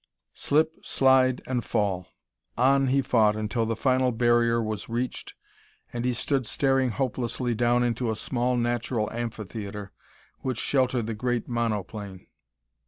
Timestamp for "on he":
2.57-3.03